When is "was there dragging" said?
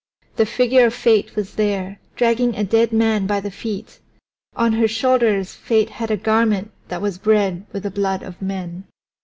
1.35-2.55